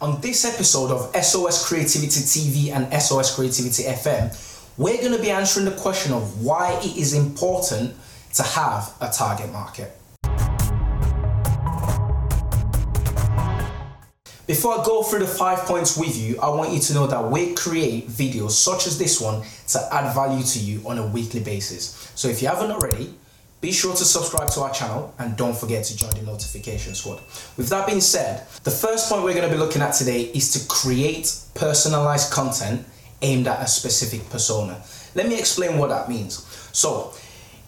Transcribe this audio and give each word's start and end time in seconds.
On 0.00 0.20
this 0.20 0.44
episode 0.44 0.92
of 0.92 1.24
SOS 1.24 1.66
Creativity 1.66 2.20
TV 2.20 2.70
and 2.70 3.02
SOS 3.02 3.34
Creativity 3.34 3.82
FM, 3.82 4.30
we're 4.76 4.98
going 4.98 5.10
to 5.10 5.20
be 5.20 5.32
answering 5.32 5.64
the 5.64 5.72
question 5.72 6.12
of 6.12 6.40
why 6.40 6.78
it 6.84 6.96
is 6.96 7.14
important 7.14 7.96
to 8.34 8.44
have 8.44 8.94
a 9.00 9.08
target 9.08 9.50
market. 9.50 9.90
Before 14.46 14.78
I 14.78 14.84
go 14.84 15.02
through 15.02 15.18
the 15.18 15.26
five 15.26 15.58
points 15.66 15.96
with 15.96 16.16
you, 16.16 16.38
I 16.40 16.48
want 16.48 16.72
you 16.72 16.78
to 16.78 16.94
know 16.94 17.08
that 17.08 17.32
we 17.32 17.54
create 17.54 18.06
videos 18.08 18.52
such 18.52 18.86
as 18.86 18.98
this 18.98 19.20
one 19.20 19.42
to 19.68 19.88
add 19.92 20.14
value 20.14 20.44
to 20.44 20.58
you 20.60 20.80
on 20.86 20.98
a 20.98 21.06
weekly 21.08 21.40
basis. 21.40 22.12
So 22.14 22.28
if 22.28 22.40
you 22.40 22.46
haven't 22.46 22.70
already, 22.70 23.14
be 23.60 23.72
sure 23.72 23.94
to 23.94 24.04
subscribe 24.04 24.50
to 24.50 24.60
our 24.60 24.70
channel 24.70 25.12
and 25.18 25.36
don't 25.36 25.56
forget 25.56 25.84
to 25.84 25.96
join 25.96 26.10
the 26.10 26.22
notification 26.22 26.94
squad. 26.94 27.20
With 27.56 27.68
that 27.70 27.86
being 27.86 28.00
said, 28.00 28.46
the 28.62 28.70
first 28.70 29.08
point 29.08 29.24
we're 29.24 29.34
going 29.34 29.48
to 29.48 29.54
be 29.54 29.58
looking 29.58 29.82
at 29.82 29.94
today 29.94 30.22
is 30.22 30.52
to 30.52 30.68
create 30.68 31.34
personalized 31.54 32.32
content 32.32 32.86
aimed 33.20 33.48
at 33.48 33.60
a 33.60 33.66
specific 33.66 34.28
persona. 34.30 34.80
Let 35.16 35.28
me 35.28 35.38
explain 35.38 35.78
what 35.78 35.88
that 35.88 36.08
means. 36.08 36.44
So, 36.72 37.14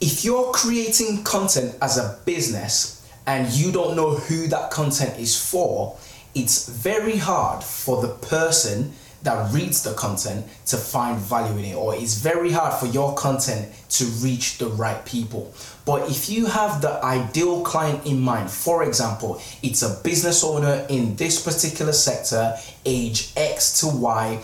if 0.00 0.24
you're 0.24 0.52
creating 0.52 1.22
content 1.22 1.76
as 1.80 1.98
a 1.98 2.18
business 2.24 3.06
and 3.26 3.50
you 3.52 3.70
don't 3.70 3.94
know 3.94 4.12
who 4.14 4.48
that 4.48 4.70
content 4.70 5.18
is 5.18 5.50
for, 5.50 5.96
it's 6.34 6.68
very 6.68 7.16
hard 7.16 7.62
for 7.62 8.02
the 8.02 8.08
person 8.08 8.92
that 9.24 9.52
reads 9.52 9.82
the 9.82 9.94
content 9.94 10.46
to 10.66 10.76
find 10.76 11.18
value 11.18 11.58
in 11.58 11.64
it, 11.64 11.74
or 11.74 11.94
it's 11.94 12.18
very 12.18 12.52
hard 12.52 12.74
for 12.74 12.86
your 12.86 13.14
content 13.14 13.72
to 13.88 14.04
reach 14.22 14.58
the 14.58 14.68
right 14.68 15.04
people. 15.04 15.52
But 15.84 16.10
if 16.10 16.28
you 16.28 16.46
have 16.46 16.80
the 16.80 17.02
ideal 17.04 17.62
client 17.62 18.06
in 18.06 18.20
mind, 18.20 18.50
for 18.50 18.84
example, 18.84 19.40
it's 19.62 19.82
a 19.82 20.00
business 20.02 20.44
owner 20.44 20.86
in 20.88 21.16
this 21.16 21.42
particular 21.42 21.92
sector, 21.92 22.56
age 22.84 23.32
X 23.36 23.80
to 23.80 23.88
Y, 23.88 24.42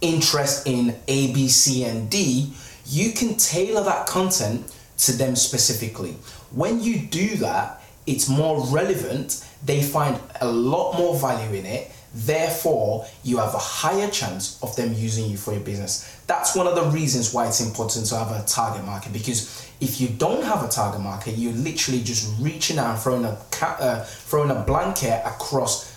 interest 0.00 0.66
in 0.66 0.96
A, 1.08 1.32
B, 1.32 1.48
C, 1.48 1.84
and 1.84 2.10
D, 2.10 2.52
you 2.86 3.12
can 3.12 3.36
tailor 3.36 3.84
that 3.84 4.06
content 4.06 4.72
to 4.98 5.12
them 5.12 5.36
specifically. 5.36 6.16
When 6.50 6.82
you 6.82 6.98
do 6.98 7.36
that, 7.36 7.81
it's 8.06 8.28
more 8.28 8.64
relevant, 8.66 9.46
they 9.64 9.82
find 9.82 10.18
a 10.40 10.50
lot 10.50 10.98
more 10.98 11.18
value 11.18 11.58
in 11.58 11.66
it 11.66 11.92
Therefore, 12.14 13.06
you 13.24 13.38
have 13.38 13.54
a 13.54 13.58
higher 13.58 14.10
chance 14.10 14.62
of 14.62 14.76
them 14.76 14.92
using 14.92 15.30
you 15.30 15.38
for 15.38 15.52
your 15.52 15.62
business. 15.62 16.20
That's 16.26 16.54
one 16.54 16.66
of 16.66 16.74
the 16.74 16.84
reasons 16.90 17.32
why 17.32 17.46
it's 17.46 17.60
important 17.60 18.06
to 18.06 18.18
have 18.18 18.30
a 18.30 18.44
target 18.46 18.84
market 18.84 19.14
because 19.14 19.66
if 19.80 19.98
you 19.98 20.08
don't 20.08 20.44
have 20.44 20.62
a 20.62 20.68
target 20.68 21.00
market, 21.00 21.38
you're 21.38 21.54
literally 21.54 22.02
just 22.02 22.38
reaching 22.38 22.78
out 22.78 22.90
and 22.90 22.98
throwing 22.98 23.24
a, 23.24 23.38
uh, 23.62 24.04
throwing 24.04 24.50
a 24.50 24.60
blanket 24.60 25.22
across 25.24 25.90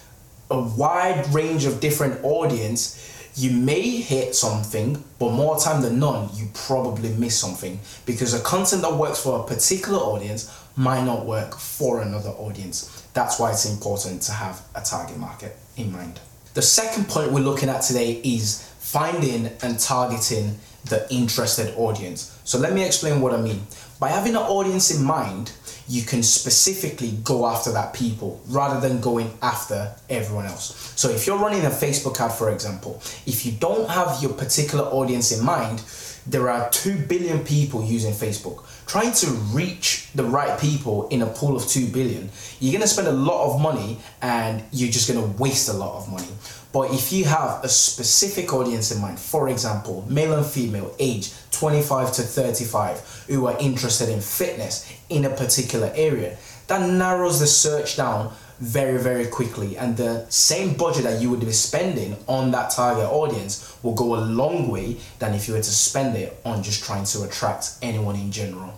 a 0.50 0.60
wide 0.60 1.28
range 1.34 1.66
of 1.66 1.82
different 1.82 2.24
audience 2.24 3.12
you 3.36 3.52
may 3.52 3.82
hit 3.82 4.34
something, 4.34 5.04
but 5.20 5.32
more 5.32 5.60
time 5.60 5.82
than 5.82 6.00
none, 6.00 6.30
you 6.34 6.48
probably 6.54 7.10
miss 7.14 7.38
something 7.38 7.80
because 8.06 8.32
the 8.32 8.40
content 8.40 8.82
that 8.82 8.94
works 8.94 9.22
for 9.22 9.42
a 9.42 9.44
particular 9.44 10.00
audience 10.00 10.52
might 10.78 11.04
not 11.04 11.26
work 11.26 11.56
for 11.58 12.02
another 12.02 12.30
audience. 12.30 13.08
That's 13.14 13.40
why 13.40 13.52
it's 13.52 13.70
important 13.70 14.22
to 14.24 14.32
have 14.32 14.62
a 14.74 14.82
target 14.82 15.18
market 15.18 15.58
in 15.76 15.92
mind. 15.92 16.20
The 16.54 16.62
second 16.62 17.10
point 17.10 17.32
we're 17.32 17.42
looking 17.42 17.68
at 17.68 17.82
today 17.82 18.22
is 18.24 18.62
finding 18.80 19.52
and 19.62 19.78
targeting 19.78 20.58
the 20.86 21.06
interested 21.12 21.76
audience. 21.76 22.40
So 22.46 22.58
let 22.58 22.74
me 22.74 22.86
explain 22.86 23.20
what 23.20 23.34
I 23.34 23.42
mean. 23.42 23.64
By 24.00 24.10
having 24.10 24.36
an 24.36 24.44
audience 24.44 24.92
in 24.96 25.04
mind, 25.04 25.52
you 25.88 26.02
can 26.04 26.24
specifically 26.24 27.12
go 27.24 27.46
after 27.46 27.72
that 27.72 27.94
people 27.94 28.42
rather 28.48 28.80
than 28.80 29.00
going 29.02 29.32
after 29.42 29.94
everyone 30.10 30.46
else. 30.46 30.94
So 30.96 31.10
if 31.10 31.28
you're 31.28 31.38
running 31.38 31.66
a 31.66 31.70
Facebook 31.70 32.20
ad, 32.20 32.32
for 32.32 32.52
example, 32.52 33.02
if 33.26 33.46
you 33.46 33.52
don't 33.52 33.90
have 33.90 34.22
your 34.22 34.34
particular 34.34 34.84
audience 34.86 35.32
in 35.32 35.46
mind, 35.46 35.84
there 36.28 36.50
are 36.50 36.70
2 36.72 37.06
billion 37.08 37.44
people 37.44 37.84
using 37.84 38.12
Facebook. 38.12 38.64
Trying 38.88 39.14
to 39.14 39.28
reach 39.52 40.10
the 40.14 40.24
right 40.24 40.60
people 40.60 41.08
in 41.10 41.24
a 41.24 41.26
pool 41.26 41.56
of 41.56 41.68
2 41.68 41.88
billion, 41.88 42.30
you're 42.60 42.72
gonna 42.72 42.88
spend 42.88 43.08
a 43.08 43.12
lot 43.12 43.54
of 43.54 43.60
money 43.60 43.98
and 44.22 44.64
you're 44.72 44.92
just 44.92 45.08
gonna 45.08 45.26
waste 45.38 45.70
a 45.70 45.74
lot 45.74 45.98
of 45.98 46.12
money. 46.12 46.28
But 46.72 46.92
if 46.92 47.12
you 47.12 47.26
have 47.26 47.64
a 47.64 47.70
specific 47.70 48.54
audience 48.54 48.92
in 48.92 49.02
mind, 49.02 49.20
for 49.20 49.50
example, 49.50 50.06
male 50.08 50.34
and 50.34 50.46
female, 50.46 50.94
age 51.00 51.32
25 51.52 52.12
to 52.14 52.22
35, 52.22 53.26
who 53.28 53.48
are 53.48 53.58
interested 53.60 54.10
in 54.10 54.22
fitness 54.22 54.92
in 55.10 55.26
a 55.26 55.30
particular 55.30 55.92
area, 55.96 56.38
that 56.68 56.88
narrows 56.88 57.40
the 57.40 57.48
search 57.48 57.98
down 57.98 58.34
very, 58.60 58.98
very 58.98 59.28
quickly. 59.28 59.78
And 59.78 59.98
the 59.98 60.26
same 60.30 60.76
budget 60.76 61.04
that 61.04 61.22
you 61.22 61.30
would 61.30 61.42
be 61.42 61.52
spending 61.52 62.16
on 62.28 62.52
that 62.52 62.72
target 62.72 63.06
audience 63.06 63.76
will 63.84 63.94
go 63.94 64.16
a 64.16 64.22
long 64.22 64.70
way 64.70 64.98
than 65.20 65.34
if 65.34 65.48
you 65.48 65.54
were 65.54 65.62
to 65.62 65.64
spend 65.64 66.16
it 66.16 66.40
on 66.46 66.64
just 66.64 66.84
trying 66.84 67.06
to 67.06 67.24
attract 67.24 67.78
anyone 67.82 68.16
in 68.16 68.32
general. 68.32 68.74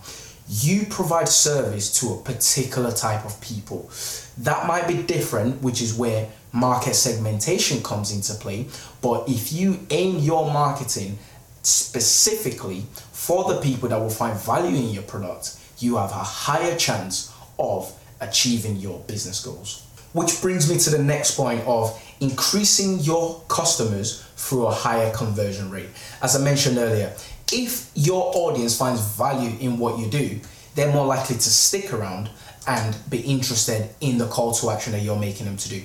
You 0.48 0.86
provide 0.86 1.28
service 1.28 2.00
to 2.00 2.14
a 2.14 2.22
particular 2.22 2.90
type 2.90 3.24
of 3.24 3.40
people. 3.40 3.90
That 4.38 4.66
might 4.66 4.88
be 4.88 5.02
different, 5.02 5.62
which 5.62 5.82
is 5.82 5.94
where 5.94 6.28
market 6.52 6.94
segmentation 6.94 7.82
comes 7.82 8.12
into 8.12 8.34
play. 8.34 8.66
But 9.02 9.28
if 9.28 9.52
you 9.52 9.80
aim 9.90 10.18
your 10.18 10.50
marketing 10.50 11.18
specifically 11.62 12.84
for 13.12 13.52
the 13.52 13.60
people 13.60 13.90
that 13.90 14.00
will 14.00 14.10
find 14.10 14.38
value 14.38 14.76
in 14.76 14.88
your 14.88 15.02
product, 15.02 15.58
you 15.78 15.96
have 15.96 16.10
a 16.10 16.14
higher 16.14 16.76
chance 16.76 17.32
of 17.58 17.92
achieving 18.20 18.76
your 18.76 19.00
business 19.00 19.44
goals. 19.44 19.84
Which 20.12 20.40
brings 20.40 20.70
me 20.70 20.78
to 20.78 20.90
the 20.90 21.02
next 21.02 21.36
point 21.36 21.62
of 21.66 22.00
increasing 22.20 22.98
your 23.00 23.42
customers 23.48 24.24
through 24.36 24.66
a 24.66 24.72
higher 24.72 25.12
conversion 25.12 25.70
rate. 25.70 25.88
As 26.22 26.34
I 26.34 26.42
mentioned 26.42 26.78
earlier, 26.78 27.14
if 27.52 27.90
your 27.94 28.32
audience 28.34 28.76
finds 28.76 29.00
value 29.00 29.56
in 29.60 29.78
what 29.78 29.98
you 29.98 30.08
do, 30.08 30.40
they're 30.74 30.92
more 30.92 31.06
likely 31.06 31.36
to 31.36 31.50
stick 31.50 31.92
around 31.92 32.30
and 32.66 32.96
be 33.08 33.20
interested 33.20 33.88
in 34.00 34.18
the 34.18 34.26
call 34.26 34.52
to 34.52 34.70
action 34.70 34.92
that 34.92 35.00
you're 35.00 35.18
making 35.18 35.46
them 35.46 35.56
to 35.56 35.68
do. 35.68 35.82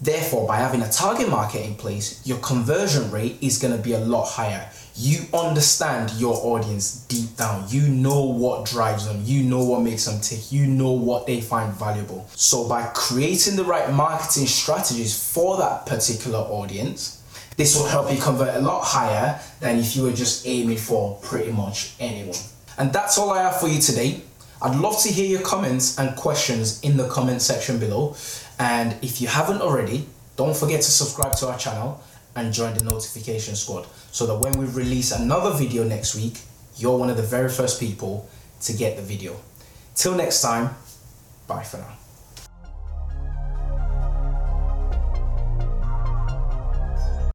Therefore, 0.00 0.46
by 0.46 0.56
having 0.56 0.82
a 0.82 0.90
target 0.90 1.28
market 1.28 1.66
in 1.66 1.74
place, 1.74 2.24
your 2.24 2.38
conversion 2.38 3.10
rate 3.10 3.36
is 3.40 3.58
going 3.58 3.76
to 3.76 3.82
be 3.82 3.94
a 3.94 3.98
lot 3.98 4.26
higher. 4.26 4.70
You 4.94 5.20
understand 5.34 6.12
your 6.12 6.34
audience 6.34 7.04
deep 7.08 7.36
down. 7.36 7.64
You 7.68 7.88
know 7.88 8.22
what 8.22 8.66
drives 8.66 9.06
them. 9.06 9.22
You 9.24 9.42
know 9.42 9.64
what 9.64 9.82
makes 9.82 10.06
them 10.06 10.20
tick. 10.20 10.52
You 10.52 10.66
know 10.66 10.92
what 10.92 11.26
they 11.26 11.40
find 11.40 11.72
valuable. 11.72 12.28
So, 12.34 12.68
by 12.68 12.84
creating 12.94 13.56
the 13.56 13.64
right 13.64 13.92
marketing 13.92 14.46
strategies 14.46 15.32
for 15.32 15.56
that 15.58 15.86
particular 15.86 16.38
audience, 16.38 17.22
this 17.56 17.76
will 17.76 17.86
help 17.86 18.12
you 18.12 18.20
convert 18.20 18.54
a 18.54 18.60
lot 18.60 18.82
higher 18.82 19.40
than 19.58 19.78
if 19.78 19.96
you 19.96 20.04
were 20.04 20.12
just 20.12 20.46
aiming 20.46 20.78
for 20.78 21.18
pretty 21.22 21.50
much 21.50 21.94
anyone. 21.98 22.38
And 22.78 22.92
that's 22.92 23.18
all 23.18 23.30
I 23.30 23.42
have 23.42 23.60
for 23.60 23.66
you 23.66 23.80
today. 23.80 24.20
I'd 24.60 24.76
love 24.76 25.00
to 25.02 25.08
hear 25.08 25.26
your 25.26 25.42
comments 25.42 25.98
and 25.98 26.16
questions 26.16 26.80
in 26.80 26.96
the 26.96 27.08
comment 27.08 27.42
section 27.42 27.78
below. 27.78 28.16
And 28.58 28.96
if 29.02 29.20
you 29.20 29.28
haven't 29.28 29.60
already, 29.60 30.06
don't 30.36 30.56
forget 30.56 30.80
to 30.82 30.90
subscribe 30.90 31.36
to 31.36 31.48
our 31.48 31.58
channel 31.58 32.02
and 32.34 32.52
join 32.52 32.74
the 32.74 32.84
notification 32.84 33.54
squad 33.54 33.86
so 34.10 34.26
that 34.26 34.38
when 34.38 34.52
we 34.52 34.66
release 34.66 35.12
another 35.12 35.56
video 35.56 35.84
next 35.84 36.14
week, 36.14 36.40
you're 36.76 36.96
one 36.96 37.10
of 37.10 37.16
the 37.16 37.22
very 37.22 37.48
first 37.48 37.78
people 37.80 38.28
to 38.62 38.72
get 38.72 38.96
the 38.96 39.02
video. 39.02 39.36
Till 39.94 40.14
next 40.14 40.42
time, 40.42 40.74
bye 41.46 41.62
for 41.62 41.78
now. 41.78 42.07